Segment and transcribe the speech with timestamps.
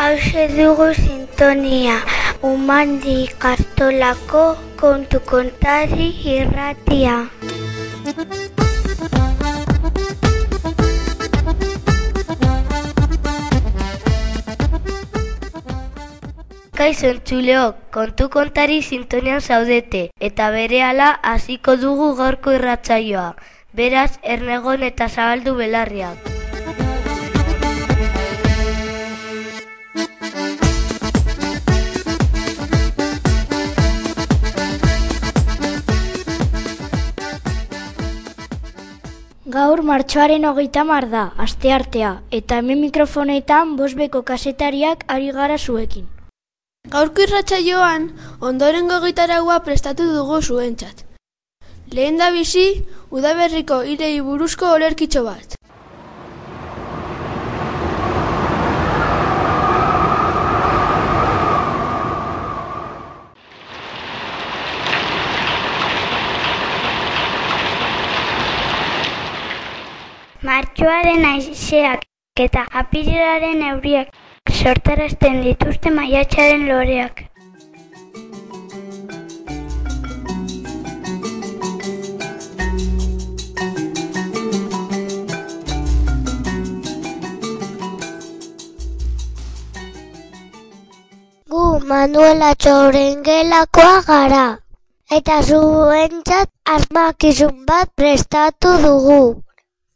[0.00, 1.96] Hauze dugu sintonia,
[2.42, 7.16] umandi kastolako kontu kontari irratia.
[16.80, 19.98] Kaixo entzuleok, kontu kontari sintonian zaudete,
[20.28, 23.34] eta berehala hasiko dugu gaurko irratsaioa.
[23.76, 26.16] Beraz, ernegon eta zabaldu belarriak.
[39.58, 46.08] Gaur martxoaren hogeita mar da, asteartea, eta hemen mikrofonetan bosbeko kasetariak ari gara zuekin.
[46.88, 48.06] Gaurko irratsaioan
[48.48, 51.04] ondoren gogitaragua prestatu dugu zuentzat.
[51.96, 52.64] Lehen da bizi,
[53.18, 55.54] udaberriko irei buruzko olerkitxo bat.
[70.50, 72.08] Martxoaren aizeak
[72.48, 74.19] eta apirilaren euriak
[74.58, 77.22] sortarazten dituzte maiatxaren loreak.
[91.50, 94.46] Gu Manuela Txorengelakoa gara,
[95.18, 99.22] eta zuentzat asmakizun bat prestatu dugu.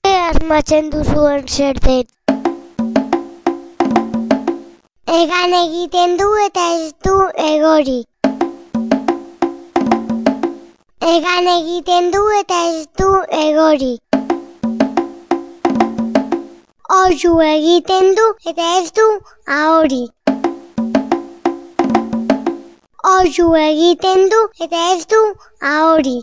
[0.05, 1.81] Ze asmatzen duzuen zer?
[5.15, 7.13] Egan egiten du eta ez du
[7.43, 7.99] egori.
[11.11, 13.91] Egan egiten du eta ez du egori.
[16.97, 19.07] Oiu egiten du eta ez du
[19.59, 20.01] ahori.
[23.13, 25.23] Oiu egiten du eta ez du
[25.75, 26.17] ahori.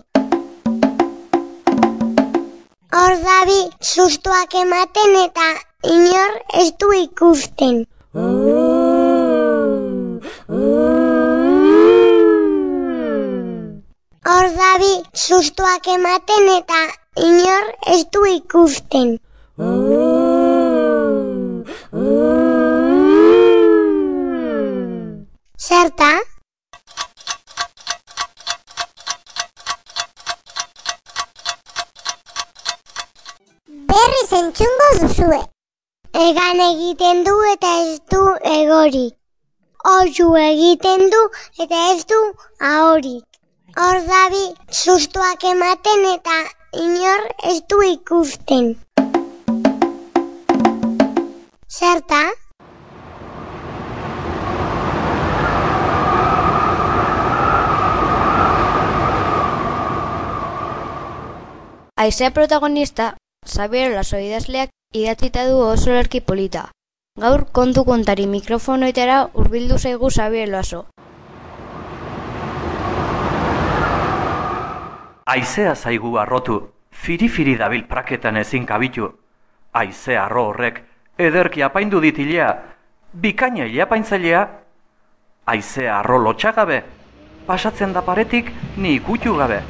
[3.00, 3.62] Hor dabi
[3.94, 5.50] sustuak ematen eta
[5.96, 7.84] inor ez du ikusten.
[14.30, 14.90] Hor dabi
[15.20, 16.82] sustuak ematen eta
[17.28, 19.08] inor ez du ikusten.
[25.68, 26.12] Zerta?
[33.90, 35.42] Berriz entzungo duzue.
[36.28, 38.22] Egan egiten du eta ez du
[38.54, 39.04] egori.
[39.98, 41.26] Oiu egiten du
[41.66, 42.24] eta ez du
[42.76, 43.31] ahorik.
[43.78, 46.38] Hor dabi sustuak ematen eta
[46.76, 48.66] inor ez du ikusten.
[51.72, 52.20] Zerta?
[61.96, 63.16] Aizea protagonista,
[63.48, 66.72] Xabier Laso idazleak idatzita du oso lerki polita.
[67.16, 70.91] Gaur kontu kontari mikrofonoetara hurbildu zaigu Xabier Laso.
[75.26, 76.56] Aizea zaigu arrotu,
[76.90, 79.12] firi-firi dabil praketan ezin kabitu.
[79.74, 80.82] Aize arro horrek,
[81.18, 82.48] ederki apaindu ditilea,
[83.14, 84.48] bikaina ilapaintzailea.
[85.46, 86.82] Aize arro lotxagabe,
[87.46, 89.62] pasatzen da paretik ni ikutu gabe.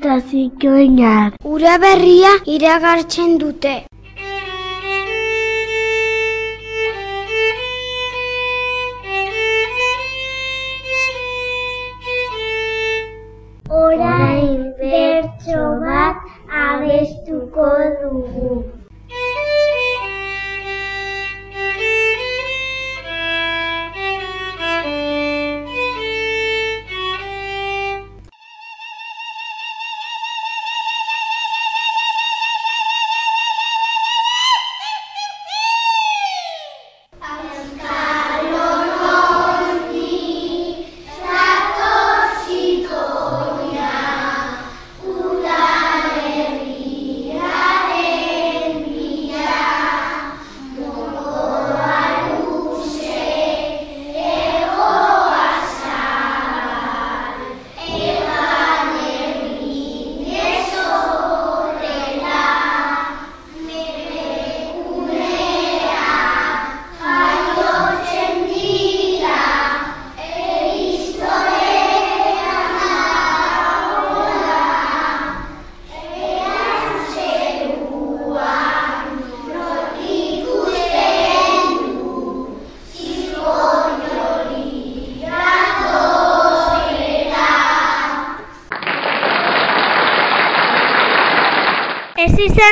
[0.00, 1.34] Eta zikoinak.
[1.44, 3.72] Ura berria iragartzen dute.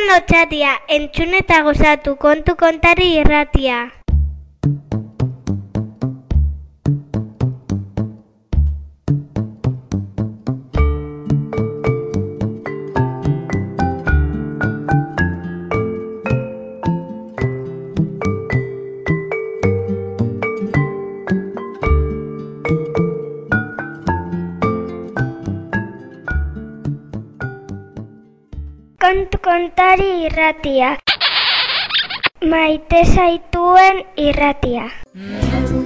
[0.09, 3.98] Entzun lotxatia, entzun eta gozatu kontu kontari irratia.
[29.49, 30.89] Kontari irratia.
[32.53, 34.85] Maite zaituen irratia.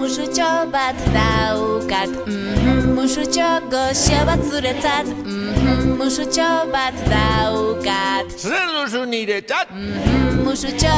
[0.01, 9.71] Musutxo bat daukat, mhm, musutxo goxo bat zuretzat, mhm, musutxo bat daukat, Zer duzu niretzat?
[9.71, 10.97] mhm, musutxo,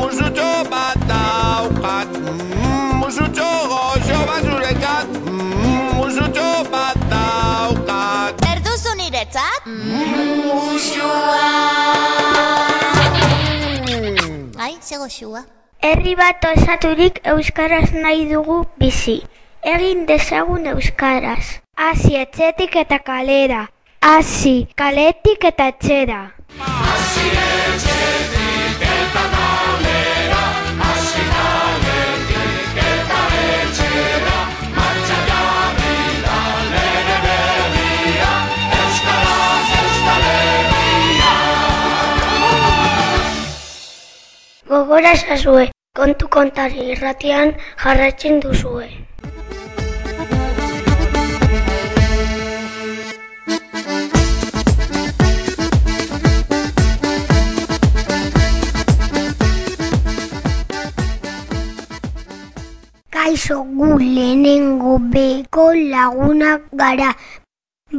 [0.00, 2.08] Musutxo bat daukat.
[2.18, 5.06] Mm, Musutxo goxo bat zuretzat.
[5.22, 5.49] Mm,
[9.30, 9.66] niretzat?
[10.74, 11.50] Musua.
[14.58, 15.44] Ai, ze goxua.
[15.80, 19.22] Herri bat osaturik euskaraz nahi dugu bizi.
[19.62, 21.60] Egin dezagun euskaraz.
[21.76, 23.68] Hasi etxetik eta kalera.
[24.00, 26.20] Hasi kaletik eta etxera.
[44.70, 45.64] Gogora zazue,
[45.98, 47.48] kontu kontari irratian
[47.82, 48.84] jarraitzen duzue.
[63.16, 67.10] Kaixo gu lehenengo beko lagunak gara.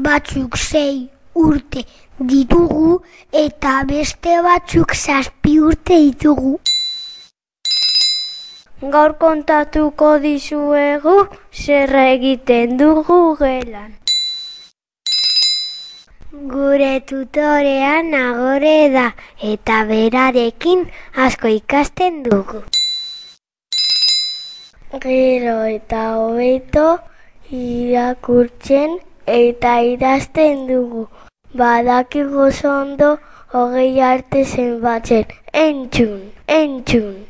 [0.07, 1.83] Batzuk sei urte
[2.29, 3.01] ditugu
[3.31, 6.59] eta beste batzuk zazpi urte ditugu.
[8.93, 11.15] Gaur kontatuko dizuegu
[11.63, 13.91] zer egiten dugu gelan.
[16.53, 19.07] Gure tutorea nagore da
[19.53, 20.85] eta berarekin
[21.25, 22.63] asko ikasten dugu.
[25.05, 26.87] Gero eta hobeto
[27.51, 31.07] irakurtzen eta idazten dugu.
[31.53, 33.19] Badakigu oso ondo
[33.51, 35.25] hogei arte zenbatzen.
[35.51, 37.25] Entzun, entzun.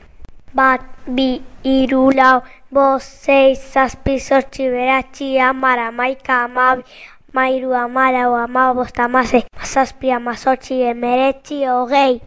[0.53, 6.83] Bat, bi, hiru, lau, bost, sei, zazpi, zortzi, beratzi, hamar, hamaika, hamabi,
[7.33, 12.21] mairu, hamarau, hamabost, hamasei, zazpi, hamazortzi, emeretzi, hogei.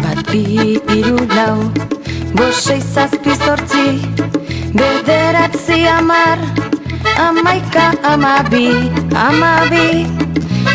[0.00, 0.44] Bat bi
[0.88, 1.58] hiru lau,
[2.38, 3.86] bost sei zazpi zortzi,
[4.72, 6.38] bederatzi hamar,
[7.04, 8.66] hamaika hamabi,
[9.14, 10.06] hamabi,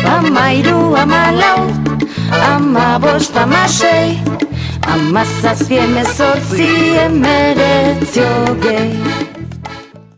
[0.04, 1.62] hamairu hamalau,
[2.30, 4.18] hamabost hamasei,
[4.86, 6.68] hamazazpi hemezortzi
[7.04, 8.92] emeretzi hogei.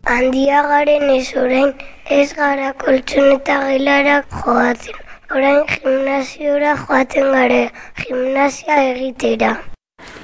[0.05, 1.73] Handia garen ez orain
[2.09, 4.95] ez gara koltson eta gelara joaten.
[5.31, 7.59] Orain gimnaziora joaten gara,
[8.01, 9.51] gimnazia egitera.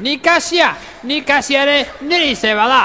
[0.04, 2.82] Nikasia, nikasia ere niri zeba da.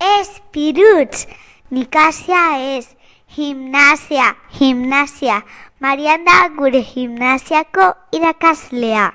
[0.00, 1.26] Ez, pirutz,
[1.70, 2.86] nikasia ez,
[3.34, 5.42] gimnazia, gimnazia.
[5.80, 9.06] Marian da gure gimnaziako irakaslea.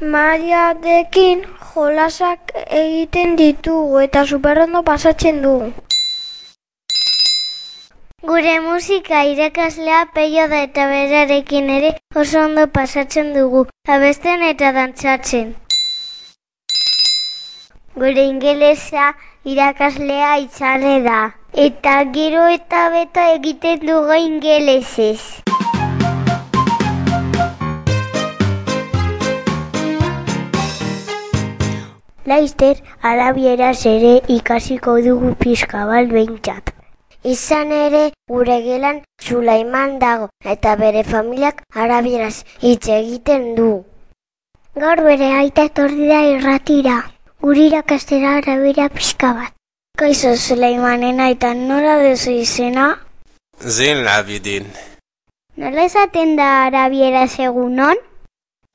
[0.00, 5.72] Mariadekin jolasak egiten ditugu eta superondo pasatzen dugu.
[8.28, 11.90] Gure musika irakaslea peio da eta berarekin ere
[12.22, 15.54] oso ondo pasatzen dugu, abesten eta dantzatzen.
[17.94, 19.12] Gure ingelesa
[19.44, 21.18] irakaslea itzarre da,
[21.52, 25.20] eta gero eta beto egiten dugu ingelesez.
[32.24, 36.72] Laizter, arabieraz ere ikasiko dugu pixka bal behintzat.
[37.24, 43.72] Izan ere, gure gelan Sulaiman dago eta bere familiak arabieraz hitz egiten du.
[44.80, 46.96] Gaur bere aita etorri da irratira,
[47.42, 49.52] guri irakastera arabira pixka bat.
[49.98, 52.86] Kaixo Sulaimanen aita nola duzu izena?
[53.60, 54.66] Zin labidin
[55.56, 57.94] Nola esaten da arabieraz egunon?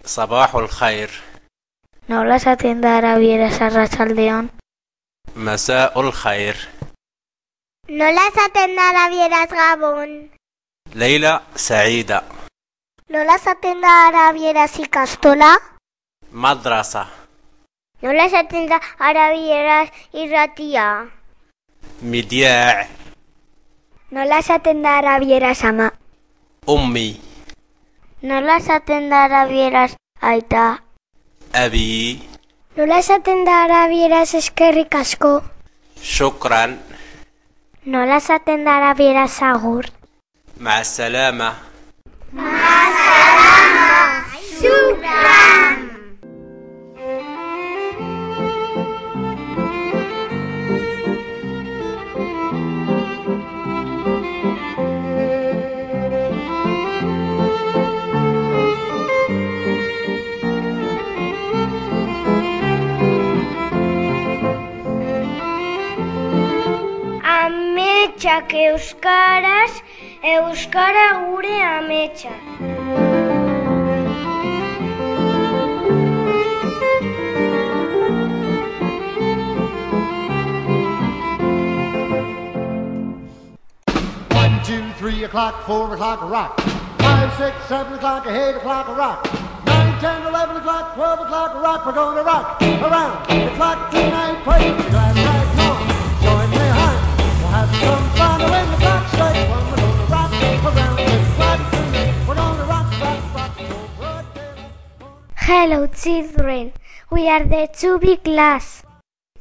[0.06, 1.12] Sabahul khair
[2.08, 4.48] Nola esaten da arabieraz arratsaldeon?
[5.36, 6.56] Masaul khair
[7.90, 10.18] Nola esaten da arabieraz gabon?
[10.96, 12.24] Leila Saida
[13.10, 15.58] Nola esaten da arabieraz ikastola?
[16.32, 17.10] Madrasa
[18.02, 21.08] Nola esaten da arabieraz irratia?
[22.02, 22.88] Midia.
[24.12, 25.92] Nola esaten da arabieraz ama?
[26.66, 27.18] Ummi.
[28.24, 30.80] Nola esaten da arabieraz aita?
[31.54, 32.22] Abi.
[32.78, 35.42] Nola esaten da arabieraz eskerrik asko?
[36.02, 36.78] Shukran.
[37.86, 39.92] Nola esaten da arabieraz agur?
[40.60, 41.52] Ma salama.
[42.32, 42.48] Ma
[43.04, 44.24] salama.
[44.56, 45.39] Shukran.
[68.50, 69.84] Ametsak euskaraz,
[70.24, 72.30] euskara gure ametsa.
[84.34, 86.60] One, two, three o'clock, four o'clock, rock.
[87.00, 89.30] Five, six, seven o'clock, eight o'clock, rock.
[89.66, 91.86] Nine, ten, eleven o'clock, twelve o'clock, a rock.
[91.86, 94.42] We're gonna rock around the clock tonight.
[94.44, 95.29] Put your
[105.52, 106.72] Hello children,
[107.12, 108.84] we are the 2B class.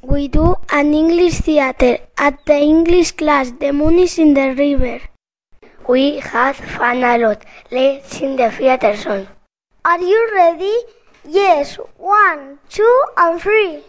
[0.02, 3.52] We do an English theater at the English class.
[3.60, 5.00] The moon is in the river.
[5.86, 7.44] We had fun a lot.
[7.70, 9.26] Let's sing the theater song.
[9.84, 10.76] Are you ready?
[11.28, 11.76] Yes.
[11.96, 13.82] One, two, and three.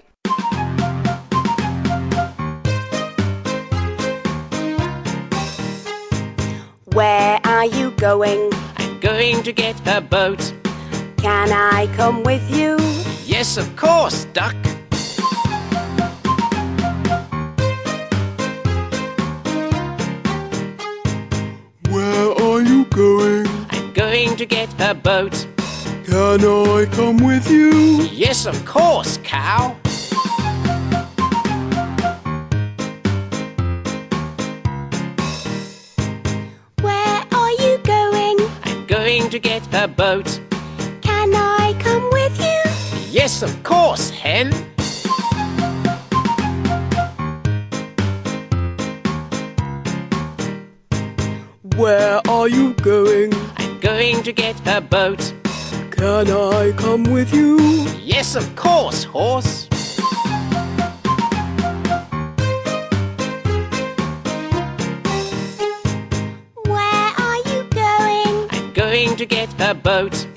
[6.93, 8.49] Where are you going?
[8.77, 10.53] I'm going to get a boat.
[11.17, 12.77] Can I come with you?
[13.25, 14.55] Yes, of course, duck.
[21.91, 23.47] Where are you going?
[23.69, 25.47] I'm going to get a boat.
[26.05, 28.01] Can I come with you?
[28.11, 29.77] Yes, of course, cow.
[39.41, 40.41] To get a boat.
[41.01, 42.61] Can I come with you?
[43.11, 44.51] Yes, of course, hen.
[51.77, 53.33] Where are you going?
[53.57, 55.33] I'm going to get a boat.
[55.91, 57.59] Can I come with you?
[58.03, 59.68] Yes, of course, horse.
[69.61, 70.27] A boat.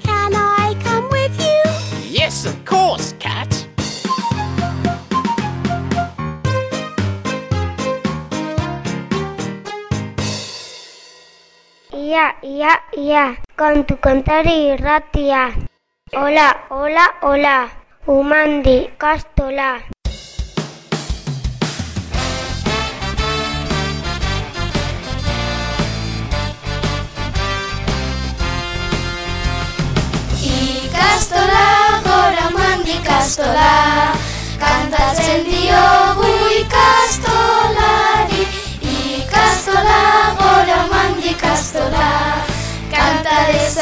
[0.00, 1.62] Can I come with you?
[2.08, 3.50] Yes, of course, cat.
[11.92, 15.52] Ia, ia, ia, kontu kontari irratia.
[16.16, 17.68] Hola, hola, hola,
[18.08, 19.91] umandi, kastola.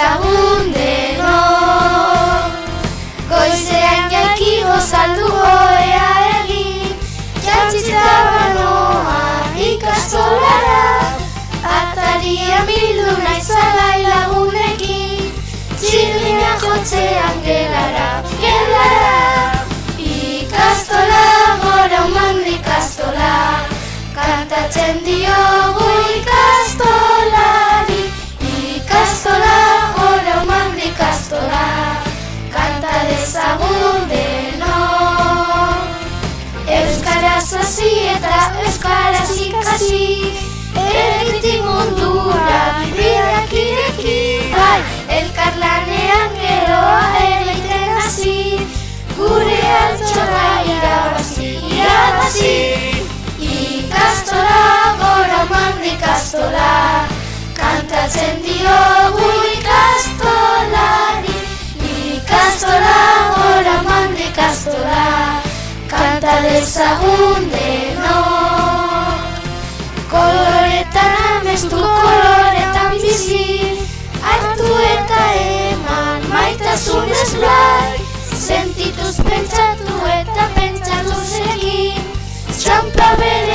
[0.00, 2.52] Dezagun denok
[3.28, 6.95] Goizean jaiki gozaldu goea egin
[7.45, 9.19] Jantzitza banoa
[9.66, 10.80] ikastolara.
[11.76, 15.28] Ataria bildu naizalai lagunekin
[15.76, 18.09] Txirrina jotzean gelara,
[18.40, 19.14] gelara.
[20.00, 21.25] Ikastola,
[21.64, 23.33] gora umandi ikastola
[24.16, 25.60] Kantatzen diogu
[39.81, 40.33] ikasi
[40.77, 44.53] Eritik mundura bideak ireki.
[44.53, 48.61] Bai, elkarlanean geroa egiten hasi.
[49.17, 52.57] Gure altxorra irabazi, irabazi.
[53.41, 54.61] Ikastola,
[55.01, 56.71] gora mandi ikastola.
[57.59, 61.37] Kantatzen diogu ikastolari.
[62.15, 62.99] Ikastola,
[63.37, 65.05] gora mandi ikastola.
[65.91, 67.51] Kanta dezagun
[76.71, 77.99] maitasunez blai
[78.41, 81.99] Sentituz pentsatu eta pentsatuz egin
[82.55, 83.50] Txampa berean,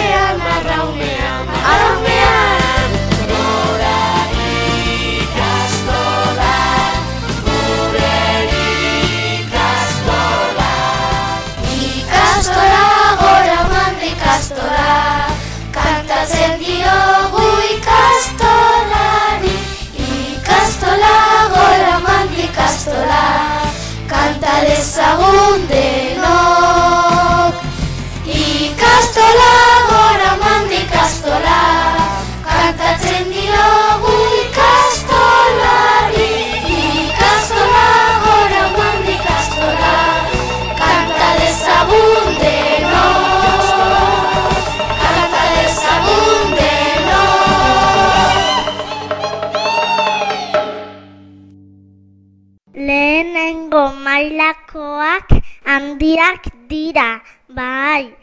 [56.70, 58.14] dira, bai,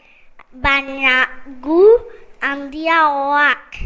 [0.53, 1.27] baina
[1.61, 1.83] gu
[2.41, 3.79] handiagoak.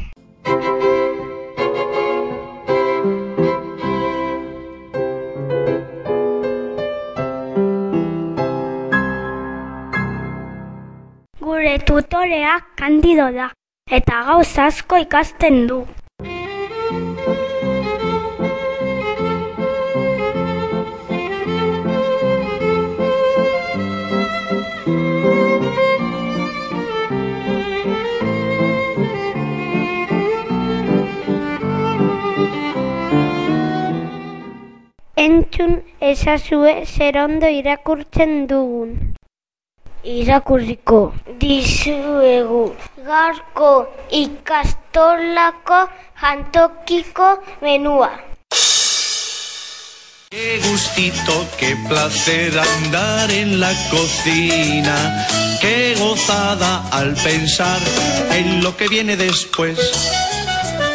[11.39, 13.51] Gure tutorea kandido da,
[13.91, 15.85] eta gauz asko ikasten du.
[36.11, 38.91] Ezazue zer ondo irakurtzen dugun.
[40.03, 40.99] Irakurriko
[41.41, 42.63] dizuegu
[43.07, 43.71] gaurko
[44.21, 45.79] ikastolako
[46.21, 47.29] jantokiko
[47.61, 48.11] menua.
[50.29, 55.25] Qué gustito, qué placer andar en la cocina.
[55.61, 57.79] Qué gozada al pensar
[58.31, 59.79] en lo que viene después.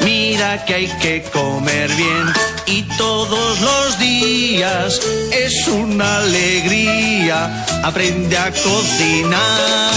[0.05, 5.01] Mira que hay que comer bien y todos los días
[5.33, 7.65] es una alegría.
[7.85, 9.93] Aprende a cocinar.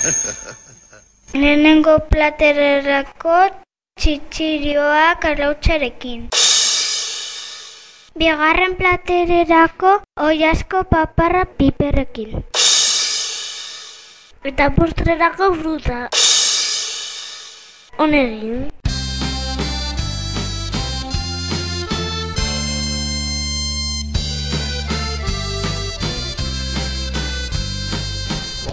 [1.32, 3.50] Lehenengo platererako
[4.00, 6.28] txitxirioak arautxarekin.
[8.18, 12.42] Bigarren platererako oiasko paparra piperrekin.
[14.42, 16.08] Eta postrerako fruta.
[17.98, 18.79] Honegin.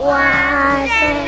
[0.08, 1.27] Wow.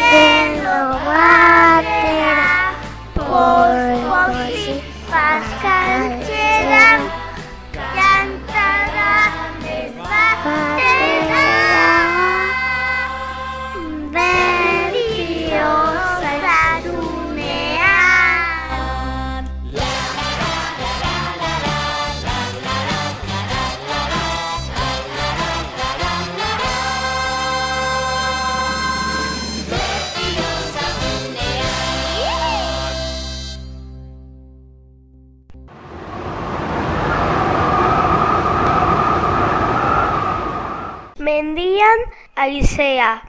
[42.49, 43.21] Mendian aizea.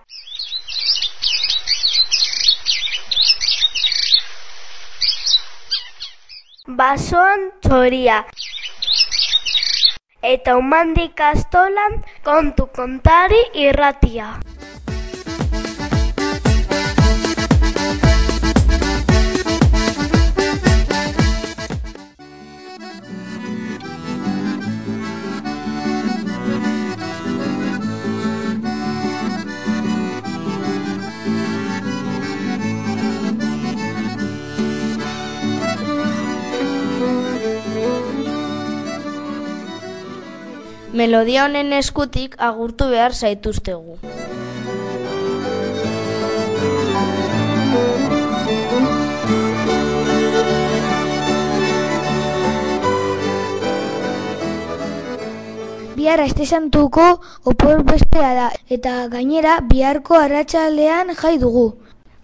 [6.66, 8.24] Basoan txoria.
[10.22, 14.49] Eta umandik kastolan kontu kontari irratia.
[41.00, 43.94] Melodia honen eskutik agurtu behar zaituztegu.
[55.96, 57.08] Bihar aste santuko
[57.54, 61.70] opor bezpera da eta gainera biharko arratsaldean jai dugu.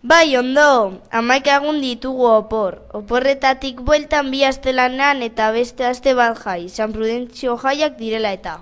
[0.07, 2.77] Bai, ondo, amaik egun ditugu opor.
[2.95, 8.61] Oporretatik bueltan bi aste lanean eta beste aste bat jai, San Prudentzio jaiak direla eta.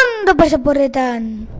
[0.00, 1.59] Ondo pasaporretan!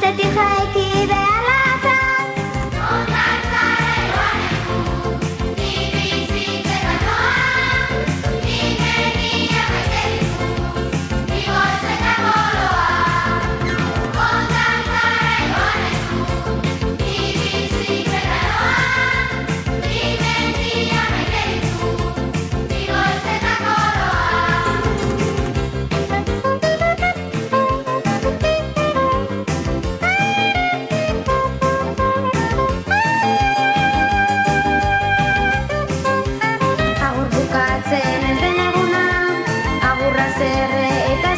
[0.00, 0.89] Ta 海里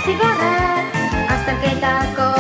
[0.04, 0.82] しごら
[1.30, 2.31] 明日けたこ